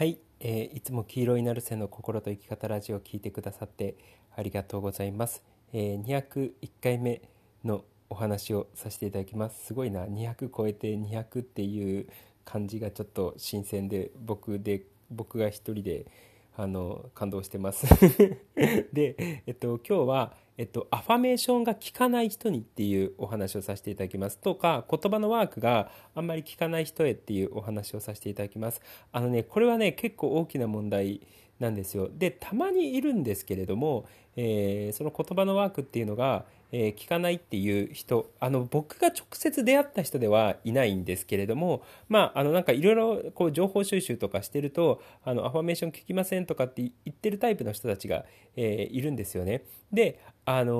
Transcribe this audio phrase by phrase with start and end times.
[0.00, 3.96] はい、えーいつも黄色いナルセの心と生き方ラジオを聞いてくださって
[4.34, 5.42] ありがとうございます。
[5.74, 7.20] えー201回目
[7.66, 9.66] のお話をさせていただきます。
[9.66, 12.08] すごいな、200超えて200っていう
[12.46, 16.06] 感じがちょっと新鮮で、僕で、僕が一人で、
[16.56, 17.86] あの、感動してます。
[18.92, 31.22] で、えっと、今日は、えっと、アファメーションが効かない人にっていうお話をさせていただきますとか言葉のワークがあんまり効かない人へっていうお話をさせていただきますあのねこれはね結構大きな問題
[31.60, 32.08] なんですよ。
[32.12, 34.06] でたまにいるんですけれども、
[34.36, 48.24] えーその言葉のワークっていうのが、えー聞かないっていう人あの僕が直接出会った人ではいないんですけれどもまああのなんかいろいろこう情報収集とかしてるとあのアファメーション聞きませんとかって言ってるタイプの人たちが、
[48.56, 49.64] えーいるんですよね。
[49.92, 50.72] であの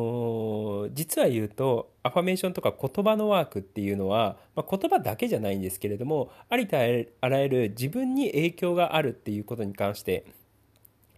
[0.89, 10.25] ー実は言うとアファメーションとか言葉のワークっていうのは、まあ、言葉だけじゃないんですけれどもありとあらゆる自分に影響があるっていうことに関して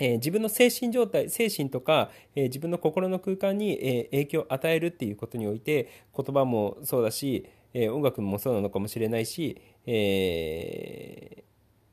[0.04, 11.42] え自分の精神状態精神とか、え自分の心の空間に、え影響を与えるっていうことにおいて言葉もそうだし、え音楽もそうなのかもしれないし、えー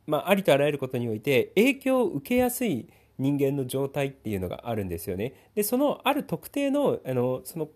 [0.10, 5.34] まあ、ありとあらゆることにおいて影響を受けやすい人間の状態っていうのがあるんですよね。
[5.54, 7.70] でそのある特定のあのその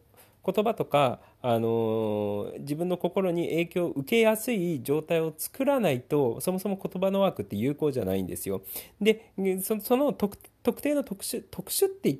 [0.45, 8.61] 言葉とか、あの自分の心に影響を受けやすい状態を作らないとそもそも言葉のワークって有効じゃないんですよ。
[9.01, 10.37] でそその特
[10.81, 12.19] 定の特殊特殊って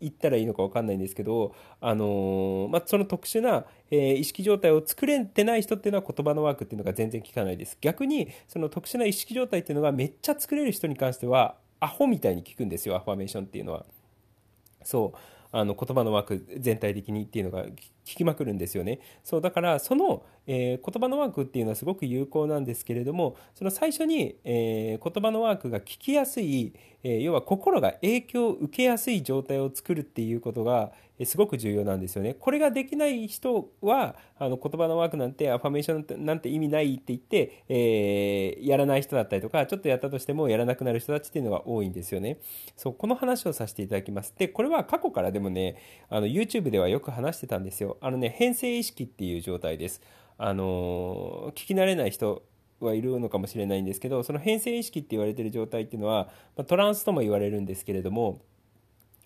[0.00, 13.86] 言ったらいいのか分かんないんですけど、あのまあ、その特殊な、えー意識状態を作れてない人っていうのは言葉のワークっていうのが全然効かないです逆にその特殊な意識状態っていうのがめっちゃ作れる人に関してはアホみたいに効くんですよアファメーションっていうのは。
[14.84, 17.64] そうあの言葉の枠全体的にっていうのが
[18.04, 19.00] 聞きまくるんですよね。
[19.24, 26.72] そうだからその、えー言葉のワークっていうのはすごく有効なんですけれどもその最初に、えー言葉のワークが聞きやすい、
[27.04, 30.90] えー要は心が影響を受けやすい状態を作るっていうことが
[31.24, 32.34] すごく重要なんですよね。
[32.34, 42.38] これができない人はあの言葉のワークなんてアファメーションなんて意味ないって言って、えやらない人だったりとかちょっとやったとしてもやらなくなる人たちっていうのが多いんですよね。
[42.76, 44.32] そうこの話をさせていただきます。
[44.38, 45.76] でこれは過去からでもね
[46.08, 47.96] あの YouTube ではよく話してたんですよ。
[48.00, 50.00] あのね変性意識っていう状態です。
[50.38, 52.42] あの聞き慣れない人
[52.80, 58.40] はいるのかもしれないんですけどその変性意識って言われてる状態っていうのは、まトランスとも言われるんですけれども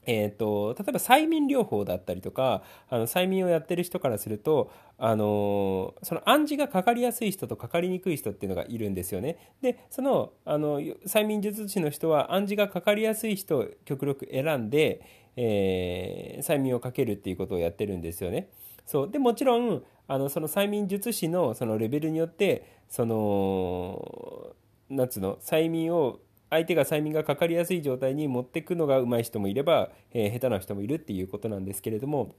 [0.05, 9.55] えー、と例えば催眠療法だったりとかあの催眠をやってる人からすると、あのその暗示がかかりやすい人とかかりにくい人っていうのがいるんですよね。
[9.63, 15.03] でそのあの催眠術師の人は暗示がかかりやすい人を極力選んで、
[15.37, 18.49] えー催眠をかけるっていうことをやってるんですよね。
[18.87, 19.11] そう。
[19.11, 24.55] でもちろんあのその催眠術師のそのレベルによってその
[24.91, 32.35] なんつうの催眠を相手が催眠がかかりやすい状態に持っていくのが上手い人もいれば、えー下手な人もいるっていうことなんですけれども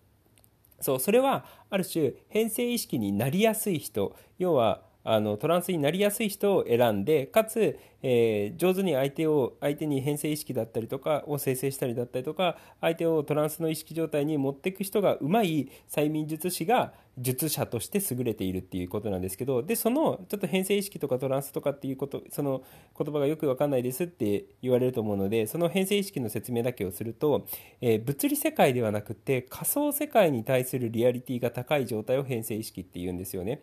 [0.80, 1.00] そう。
[1.00, 22.64] それはある種変性意識になりやすい人要はあのトランスになりやすい人を選んでかつ、えー上手に相手を相手に変性意識だったりとかを生成したりだったりとか相手をトランスの意識状態に持っていく人がうまい催眠術師が術者として優れているっていうことなんですけどでそのちょっと変性意識とかトランスとかっていうことその
[22.98, 27.46] 言葉がよくわかんないですって言われると思うのでその変性意識の説明だけをすると、
[27.82, 33.62] えー物理世界ではなくて仮想世界に対するリアリティが高い状態を変性意識っていうんですよね。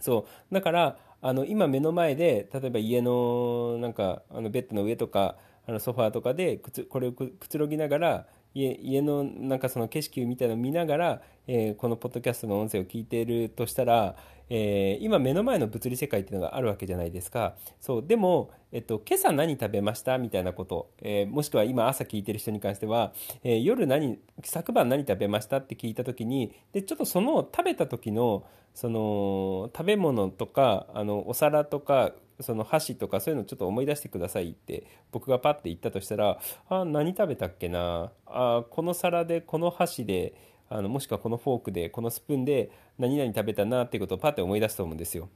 [0.00, 0.54] そう。
[0.54, 5.36] だからあの今目の前で例えば家のなんかあのベッドの上とか
[5.66, 14.16] あのソファーとかでくつこれをくつろぎながら家家のなんかその景色みたいなのを見ながら、えーこのポッドキャストの音声を聞いているとしたら、
[14.50, 17.54] えー今目の前の物理世界っていうのがあるわけじゃないですか。
[17.80, 23.12] そうでも、えっと、今朝何食べましたみたいなこと、えーもしくは今朝聞いてる人に関しては、
[23.44, 28.44] えー夜何昨晩何食べましたって聞いた時にでちょっとその食べた時の
[28.74, 40.34] その食べ物とかあのお皿とかその箸とかそういうのちょっと思い出してくださいって僕がパッて言ったとしたらあ何食べたっけなあこの皿でこの箸で
[40.70, 45.28] あのもしくはこのフォークでこのスプーンで何々食べたなっていうことをパッて思い出すと思うんですよ。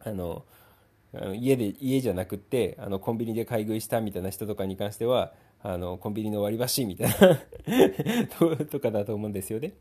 [0.00, 0.44] あの
[1.34, 5.32] 家で家じゃなくってあのコンビニで買い食いしたみたいな人とかに関しては
[5.62, 7.16] あのコンビニの割り箸みたいな
[8.66, 9.74] とかだと思うんですよね。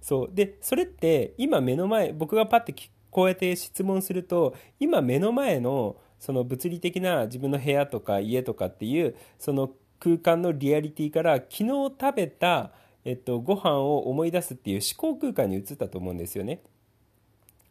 [0.00, 2.74] そうでそれって今目の前僕がパッて
[3.10, 12.72] こうやって質問すると今目の前のその物理的な自分の部屋とか家とかっていうその空間のリアリティから昨日食べた、
[13.04, 16.62] えっと、ご飯を思い出すっていう思考空間に移ったと思うんですよね。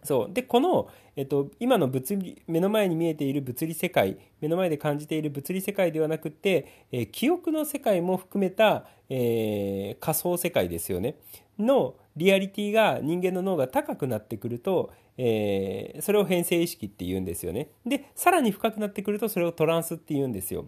[0.03, 0.33] そう。
[0.33, 11.15] でこの、えっと、今の物理目の前に見えている物理世界目の前で感じている物理世界ではなくて、えー、記憶の世界も含めた、えー、仮想世界ですよね。
[11.57, 17.69] のリアリティが人間の脳が高くなってくると、えー、それを変性意識って言うんですよね。
[17.85, 20.67] でさらに深くなってくるとそれをトランスって言うんですよ。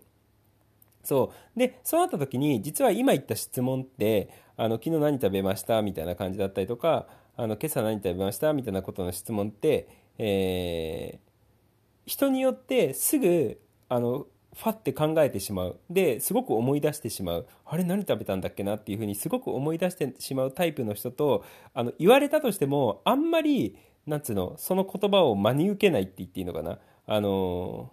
[1.03, 1.59] そう。
[1.59, 9.87] でそうなった時に実は今言った質問ってあの昨日何食べましたみたいな感じだったりとかあの今朝何食べましたみたいなことの質問って、
[10.17, 11.19] えー、
[12.05, 13.59] 人によってすぐ
[13.89, 15.79] あのファって考えてしまう。
[15.89, 17.47] ですごく思い出してしまう。
[17.65, 26.79] あれ何食べたんだっけなっていうふうにすごく思い出してしまうタイプの人とあの言われたとしてもあんまりなんつうのその言葉を真に受けないって言っていいのかな。
[27.07, 27.91] あの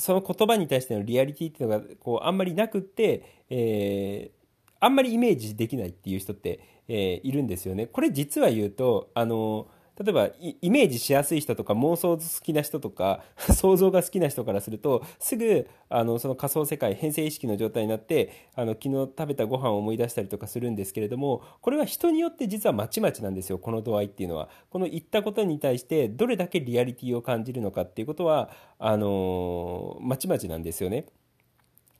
[0.00, 6.60] その言葉に対してのリアリティっていうのがこうあんまりなくって、えー、あんまりイメージできないっていう人って
[6.92, 7.86] えー、いるんですよね。
[7.86, 9.68] これ実は言うと、あの
[10.02, 10.30] 例えば
[10.62, 28.48] イメージしやすい人とか妄想好きな人とか 想像が好きな人からするとすぐあのその仮想世界変性意識の状態になってあの昨日食べたご飯を思い出したりとかするんですけれどもこれは人によって実はまちまちなんですよこの度合いっていうのはこの言ったことに対してどれだけリアリティを感じるのかっていうことは
[28.78, 31.04] あのまちまちなんですよね。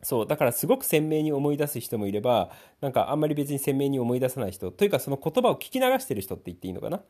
[0.02, 2.50] そうだからすごく鮮明に思い出す人もいれば
[2.80, 7.02] なんかあんまり別に鮮明に思い出さない人というかその言葉を聞き流してる人って言っていいのかな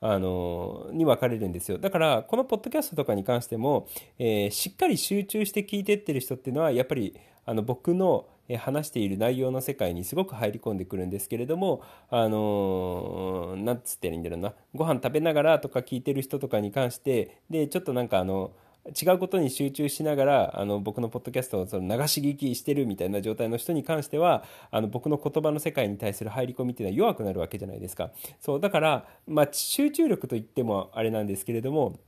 [0.00, 1.78] あのに分かれるんですよ。
[1.78, 3.88] だからこのポッドキャストとかに関しても、
[4.18, 8.26] えー、しっかり集中して聞いてってる人っていうのはやっぱりあの僕の
[8.58, 14.54] 話している内容の世界にすごく入り込んでくるんですけれどもあのー、なんつっていいんだろうな。
[14.74, 18.52] ご飯食べながらとか聞いてる人とかに関してでちょっとなんかあの
[18.88, 28.10] 違うことに集中しながらあの僕のポッドキャストをその流し聞きしてるみたいな状態の人に関してはあの僕の言葉の世界に対する入り込みっていうのは弱くなるわけじゃないですか
[28.40, 31.98] そうだから、まあ、集中力といってもあれなんですけれども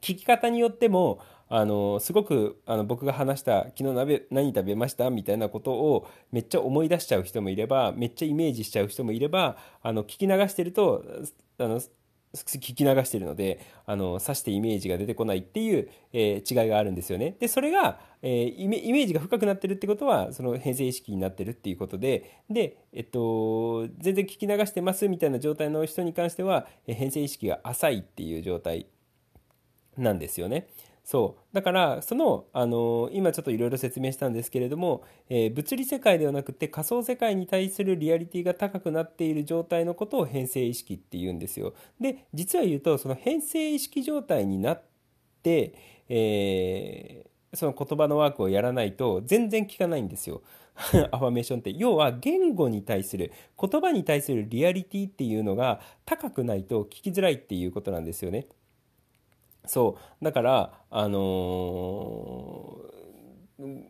[0.00, 11.04] 聞き方によってもあのすごくあの僕が話した「昨日何食べました?」みたいなことをめっちゃ思い出しちゃう人もいればめっちゃイメージしちゃう人もいればあの聞き流してると
[11.58, 11.80] あの
[12.44, 17.36] 聞き流してるのであの指してイメージが出てこないっていう、えー、違いがあるんですよね。
[17.40, 28.86] でそれが、えー、イメージが深くなってるってことはその編成意識になってるっていうことでで、えっと、全然聞き流してますみたいな状態の人に関しては、えー、変性意識が浅いっていう状態
[29.96, 30.68] なんですよね。
[31.06, 31.54] そう。
[31.54, 41.74] だからその、あの今ちょっといろいろ説明したんですけれども、えー、物理世界ではなくて仮想世界に対するリアリティが高くなっている状態のことを変性意識っていうんですよ。
[42.00, 44.82] で実は言うとその変性意識状態になっ
[45.44, 45.74] て、
[46.08, 50.42] えー、その言葉のワークをやらないと全然効かないんですよ。
[51.12, 51.72] アファメーションって。
[51.72, 53.30] 要は言語に対する
[53.60, 58.48] 言葉に対するリアリティっていうのが高くないと聞きづらいっていうことなんですよね。
[59.66, 60.24] そう。
[60.24, 63.82] だからあのー、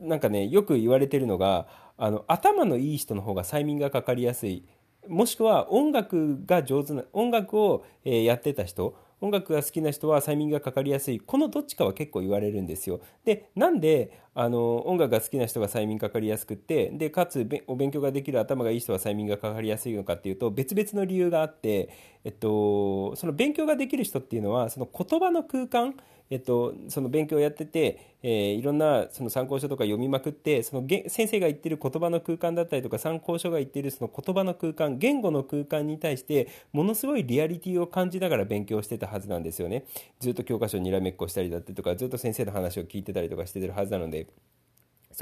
[0.00, 1.66] なんかねよく言われてるのが
[1.96, 4.64] あの頭のいい人の方が催眠がかかりやすい。
[5.08, 11.20] もしくは音楽が上手な音楽を、えやってた人音楽が好きな人は催眠がかかりやすい。
[11.20, 13.00] このどっちかは結構言われるんですよ。
[13.24, 21.90] でなんであの音楽が好きな人が催眠かかりやすくってでかつお勉強ができる頭がいい人は催眠がかかりやすいのかっていうと別々の理由があって、
[22.24, 25.94] えっと、その勉強ができる人っていうのはその言葉の空間
[26.32, 39.84] えっと、その勉強をやってて、えー、いろんなその参考書とか読みまくってその先生が言ってる言葉の空間だったりとか参考書が言ってるその言葉の空間言語の空間に対してものすごいリアリティを感じながら勉強してたはずなんですよね
[40.20, 44.26] ずっと教科書にらめっこしたりだったりとかずっと先生の話を聞いてたりとかしてるはずなので。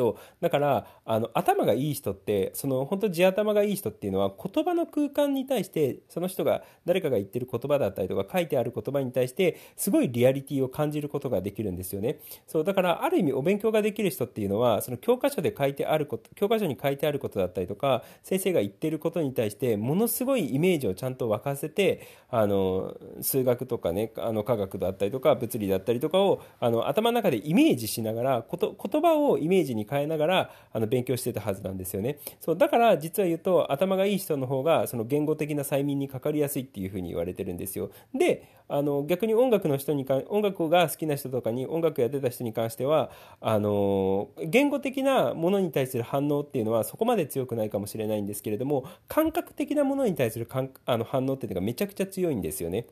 [0.01, 12.21] そうだからあの頭がいい人ってその本当地頭がいい人っていうのは言葉の空間に対してその人が誰かが言ってる言葉だったりとか書いてある言葉に対してすごいリアリティを感じることができるんですよね。
[12.47, 52.87] そうだからある意味お勉強ができる人っていうのはその教科書で書いてあること教科書に書いてあることだったりとか先生が言ってることに対してものすごいイメージをちゃんと沸かせてあの数学とかねあの科学だったりとか物理だったりとかをあの頭の中でイメージしながらこと言葉をイメージに変えながらあの勉強してたはずなんですよねそうだから実は言うと頭がいい人の方がその言語的な催眠にかかりやすいっていうふうに言われてるんですよであの逆に音楽の人にか音楽が好きな人とかに音楽やってた人に関してはあの言語的なものに対する反応っていうのはそこまで強くないかもしれないんですけれども感覚的なものに対するかんあの反応っていうのがめちゃくちゃ強いんですよね。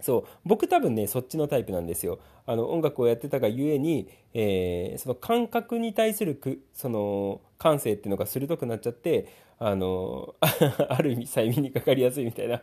[0.00, 2.18] そう僕多分ねそっちのタイプなんですよ。
[2.46, 9.26] あの音楽をやってたがゆえに、えー、その感覚に対するくその感性っていうのが鋭くなっちゃって
[9.58, 12.60] あの ある意味催眠にかかりやすいみたいな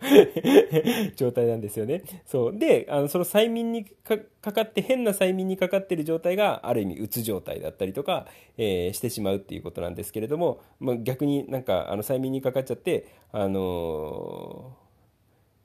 [1.18, 2.04] 状態なんですよね。
[2.26, 4.20] そうであのその催眠にか
[4.52, 14.83] かって変な催眠にかかってる状態がある意味うつ状態だったりとか、えー、してしまうっていうことなんですけれども、まあ、逆になんかあの催眠にかかっちゃってあのー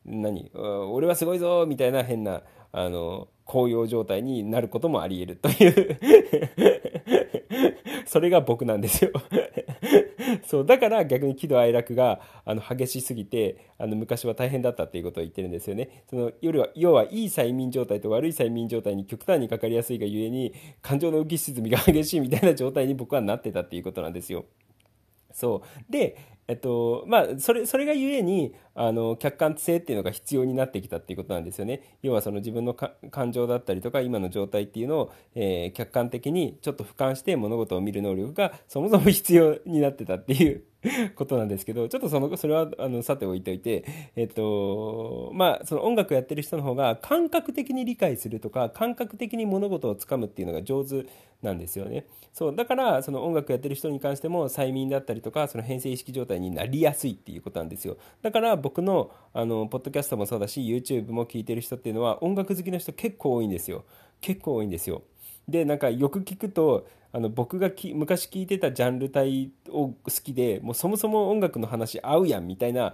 [0.09, 0.50] 何？
[0.55, 5.99] 俺はすごいぞみたいな変なあの高揚状態になることもありえるという。
[8.07, 9.11] それが僕なんですよ。
[10.47, 16.05] そうだから逆に喜怒哀楽があの激しすぎてあの昔は大変だったっていうことを言ってるんですよね。
[16.09, 24.45] その夜は要はいい催眠状態と悪い催眠状態に極端にかかりやすいがゆえに感情の浮き沈みが激しいみたいな状態に僕はなってたっていうことなんですよ。
[25.33, 25.93] そう。
[25.93, 26.17] で
[26.49, 31.99] えっとまあ、それそれがゆえにあの客観性っていうのが必要になってきたっていうことなんですよね。
[32.00, 40.62] 要はその自分の感情だったりとか今の状態っていうのを、えー、客観的にちょっと俯瞰して物事を見る能力が そもそも必要になってたっていう
[41.16, 51.06] ことなんですけどちょっとそのそれはあのさておいておいて、えっとまあ、その音楽やってる人の方が感覚的に理解するとか感覚的に物事をつかむっていうのが上手
[51.42, 52.06] なんですよね。
[52.32, 57.97] そうだからその音楽やってる人に関しても催眠だったりとかその変性意識状態になりやすいっていうことなんですよ。
[58.23, 63.87] だから僕のあのポッドキャストもそうだし YouTube も聞いてる人っていうのは音楽好きの人結構多いんですよ。
[64.21, 65.05] 結構多いんですよ。
[65.49, 72.93] でなんかよく聞くとあの僕がき昔聞いてたジャンル帯を好きでもうそもそも音楽の話合うやんみたいな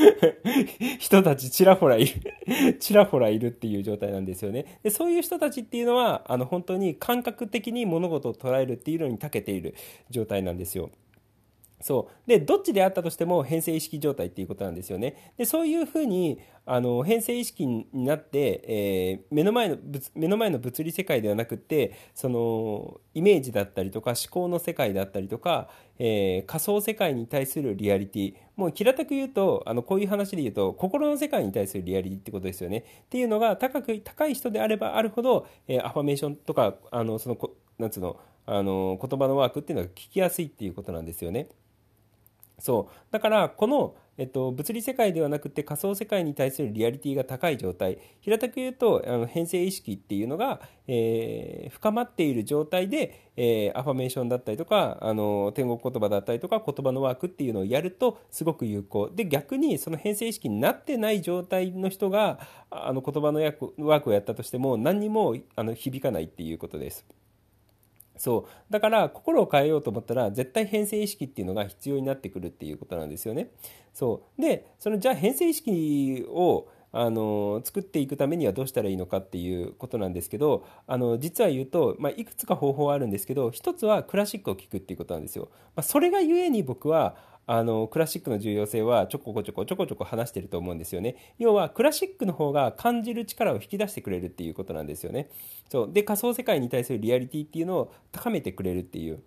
[0.98, 4.78] 人たちちらほらいる ちらほらいるっていう状態なんですよね。
[4.82, 9.74] でそういう人たちっていうのはあの本当に感覚的に物事を捉えるっていうのに長けている
[10.08, 10.90] 状態なんですよ。
[11.80, 12.28] そう。
[12.28, 15.32] でどっちであったとしても変性意識状態っていうことなんですよね。
[15.36, 19.76] でそういうふうにあの変性意識になって、えー、目の前の
[20.14, 25.68] 目の前の物理世界ではなくてそのイメージだったりとか思考の世界だったりとか、
[25.98, 28.34] えー、仮想世界に対するリアリティ。
[28.56, 32.78] もう平たく言うとあのこういう話で言うと心の世界に対するリアリティってことですよね。
[32.78, 37.38] っていうのが高く高い人であればあるほど、えー、アファメーションとかあのその
[37.78, 41.48] なんつうのあの言葉のワークっていうのが聞きやすいっていうことなんですよね。
[42.58, 42.94] そう。
[43.10, 47.98] だからこの、えっと、物理世界ではなくて仮想世界に対するリアリティが高い状態。
[48.20, 59.10] 平たく言うとあの変性意識っていうのが、えー、深まっている状態で、えー、アファメーションだったりとかあの天国言葉だったりとか言葉のワークっていうのをやるとすごく有効。
[59.10, 62.38] で逆にその変性意識になってない状態の人が
[62.70, 67.04] あの言葉のワークをやったとしても何にもあの響かないっていうことです。
[68.16, 73.50] そうだから心を変えようと思ったら絶対変性意識っていうのが必要になってくるっていうことなんですよね。
[73.92, 85.50] そうでそのじゃあ変性意識をあの作っていくためにはどうしたらいいのかっていうことなんですけどあの実は言うと、まあ、いくつか方法はあるんですけど一つはクラシックを聴くっていうことなんですよ。
[85.74, 87.16] まあ、それがゆえに僕は
[87.46, 91.34] あのクラシックの重要性はちょこちょこちょこちょこ話してると思うんですよね。
[91.38, 95.30] 要はクラシックの方が感じる力を引き出してくれるっていうことなんですよね。
[95.70, 95.92] そう。
[95.92, 99.22] で仮想世界に対するリアリティっていうのを高めてくれるっていう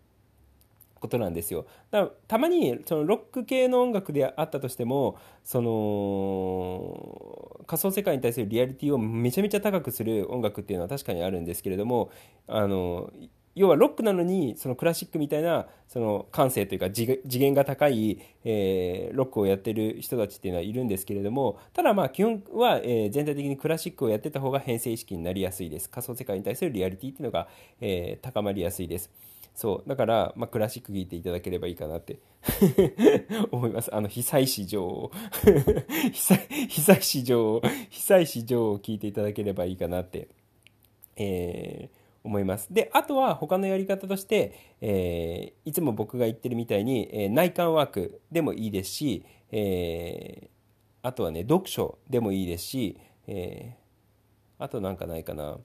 [0.99, 1.65] ことなんですよ。
[1.91, 12.11] だたまにそのロック系の音楽であったとしてもその仮想世界に対するリアリティをめちゃめちゃ高くする音楽っていうのは確かにあるんですけれども
[12.47, 13.11] あの
[13.59, 25.89] 要はロックなのにそのクラシックみたいなその感性というか次元が高い、えー、ロックをやってる人たちっていうのはいるんですけれどもただまあ基本は、えー、全体的にクラシックをやってた方が変性意識になりやすいです。
[25.89, 27.49] 仮想世界に対するリアリティっていうのが、
[27.81, 29.11] えー、高まりやすいです。
[29.55, 29.89] そう。
[29.89, 32.19] だから、まあ、クラシック聴いていただければいいかなって
[33.51, 33.93] 思います。
[33.93, 35.11] あの被災市場
[36.13, 36.37] 被災
[36.69, 40.29] 被災市場被災市場を 聞いていただければいいかなって。
[41.17, 42.67] えー思います。
[42.71, 53.75] で、あとは他のやり方として、えー、いつも僕が言ってるみたいに、えー、内観ワークでもいいですし、えー、あとはね、読書でもいいですし、え
[54.57, 55.57] あとなんかないかな。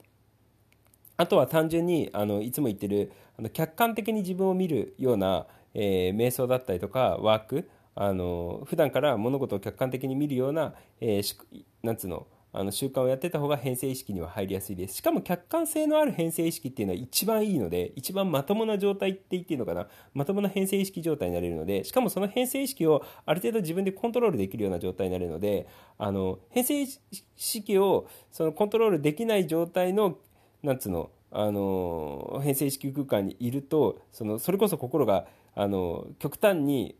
[1.17, 11.35] あとは単純にあのいつも言ってるあの客観的に自分を見るような、え瞑想だったりとかワークあの普段から物事を客観的に見るような、えー、
[11.83, 14.95] なんつうのあの習慣をやってた方が変性意識には入りやすいです。
[14.95, 19.87] しかも客観性のある変性意識っていうのは一番いいので一番まともな状態って言っていいのかな。
[20.13, 26.87] まともな変性意識状態になれるのでしかもその変性意識をある程度自分でコントロールできるような状態になるのであの変性意
[27.35, 30.17] 識をそのコントロールできない状態の
[30.63, 36.95] なんつうのあの変性意識空間にいるとそのそれこそ心があの極端に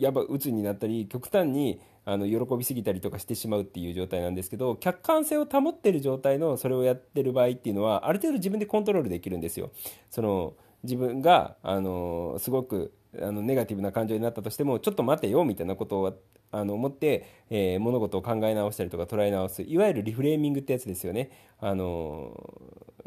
[0.00, 9.70] やば鬱になったり極端にあの喜びすぎたりとかしてしまうっていう状態なんですけど客観性を保ってる状態のそれをやってる場合っていうのはある程度自分でコントロールできるんですよ。
[10.08, 16.18] その自分があのすごくあのネガティブな感情になったとしてもちょっと待てよみたいなことを
[16.50, 21.30] あの思って、えー、物事を考え直したりとか捉え直すいわゆるリフレーミングってやつですよね。
[21.60, 22.32] あの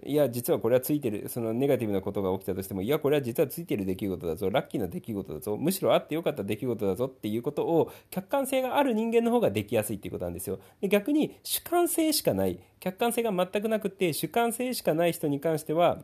[0.03, 15.99] いや実はこれはついてるそのネガティブなことが起きたとしてもいやこれは実はついてる出来事だぞラッキーな出来事だぞむしろあってよかった出来事だぞっていうことを客観性がある人間の方ができやすいっていうことなんですよで逆に主観性しかない客観性が全くなくて主観性しかない人に関しては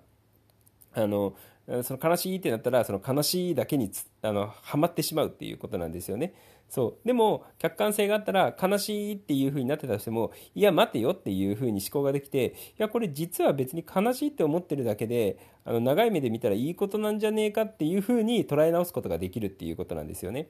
[0.93, 1.35] あの
[1.83, 3.91] その悲しいってなったらその悲しいだけに
[4.21, 6.33] あのはまってしまうっていうことなんですよね。
[6.69, 20.49] そうでも客観性があったら悲しいっていう風になってたとしてもいや待てよっていう風に思考ができていやこれ実は別に悲しいって思ってるだけであの長い目で見たらいいことなんじゃねえかっていう風に捉え直すことができるっていうことなんですよね。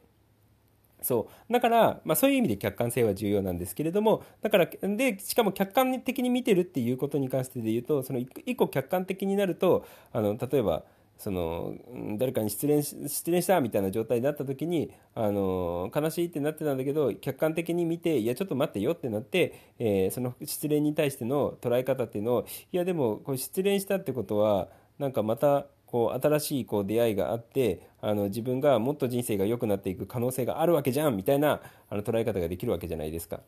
[1.02, 10.84] そうだから、まあ、そういう意味で客観性は重要なんですけれどもだからでしかも客観的に見てるっていうことに関してで言うとその一個客観的になるとあの例えば
[11.18, 11.74] その
[12.18, 24.68] 誰かに失恋失恋したみたいな状態になった時にあの悲しいってなってたんだけど客観的に見ていやちょっと待ってよってなって、えー、その失恋に対しての捉え方っていうのをいやでもこれ失恋したってことは
[25.00, 33.40] なんかまたこう新しいこう出会いがあってあの自分がもっと人生が良くなっていく可能性があるわけじゃんみたいなあの捉え方ができるわけじゃないですか。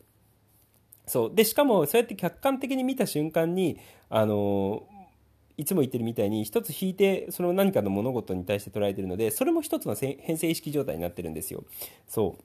[1.05, 4.83] そうでしかもそうやって客観的に見た瞬間にあの
[5.59, 11.65] いつも言ってるみたいに一つ引いてその何かの物事に対して捉えてるのでそれも一つの編成意識状態になってるんですよ。
[12.07, 12.43] そう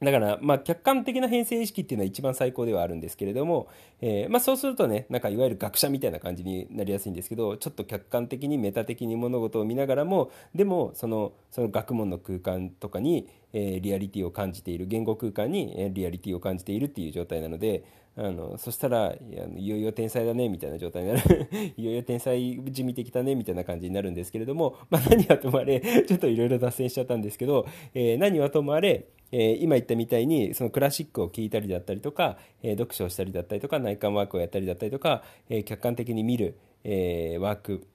[0.00, 3.68] だから、まあ、客観的な編成意識っていうのは一番最高ではあるんですけれども、
[4.00, 17.82] えー、まあ、そうするとね、なんかいわゆる学者みたいな感じになりやすいんですけど、ちょっと客観的にメタ的に物事を見ながらも、でも、その、その学問の空間とかに、えー、リアリティを感じている、言語空間に、えー、リアリティを感じているっていう状態なので、
[18.20, 37.86] あのそしたらいやいよいよ天才だねみたいな状態になる いよいよ天才地味的だねみたいな感じになるんですけれども、 まあ、何はともあれ ちょっといろいろ脱線しちゃったんですけど、えー、何はともあれえー、今言ったみたいにそのクラシックを聴いたりだったりとか、えー、読書をしたりだったりとか内観ワークをやったりだったりとか、えー、客観的に見る、えワーク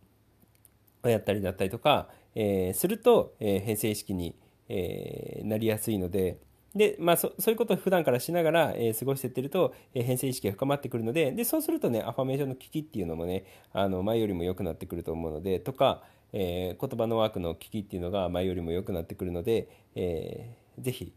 [1.01, 4.35] をやったりだったりとか、えすると、え編成意識に、
[4.69, 6.37] えなりやすいので。
[6.75, 21.13] で、まあそ、そういうことを普段からしながら、えー、過ごしていってると、えー、編成意識が深まってくるのででそうするとねアファメーションの聞きっていうのもねあの前よりも良くなってくると思うのでとか、えー、言葉のワークの聞きっていうのが前よりも良くなってくるので、えー、ぜひ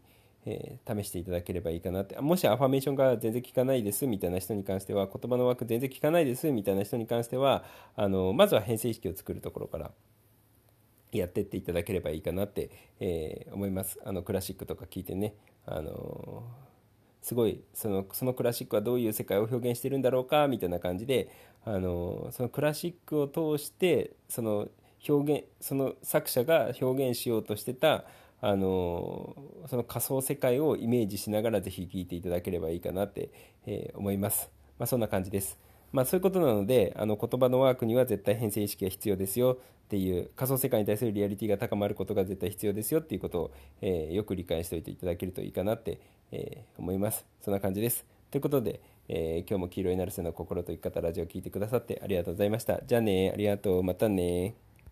[0.49, 2.19] え、試していただければいいかなって。
[2.21, 7.65] もしアファメーションが全然効かないですみたいな人に関しては言葉の枠全然効かないですみたいな人に関しては
[7.97, 9.91] あのまずは編成意識を作るところから。
[11.11, 15.33] やってっていただければいいかなって、えー、思いますあのクラシックとか聞いてね
[15.65, 16.43] あの
[17.21, 21.29] すごいそのそのクラシックはどういう世界を表現してるんだろうかみたいな感じで
[21.65, 24.69] あのそのクラシックを通してその
[25.07, 28.05] 表現その作者が表現しようとしてた
[28.39, 29.35] あの
[29.67, 33.29] その仮想世界をイメージしながらぜひ聴いていただければいいかなって、
[33.65, 34.49] えー、思います。
[34.77, 35.57] まあ、そんな感じです。
[35.91, 46.01] まあ、そういうことなのであの言葉のワークには絶対編成意識が必要ですよっていう仮想世界に対するリアリティが高まることが絶対必要ですよっていうことを、えー、よく理解しておいていただけるといいかなって、
[46.33, 47.25] えー、思います。
[47.41, 48.05] そんな感じです。
[48.29, 52.81] ということで、えー、今日も黄色いナルセの心と生き方ラジオを聴いてくださってありがとうございました。
[52.85, 54.55] じゃあね、ありがとう、またね。